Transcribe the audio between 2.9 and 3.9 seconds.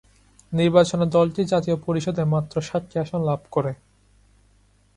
আসন লাভ করে।